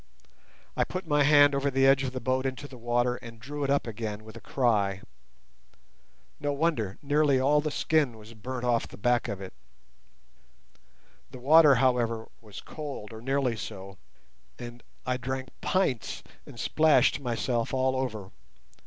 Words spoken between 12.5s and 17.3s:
cold, or nearly so, and I drank pints and splashed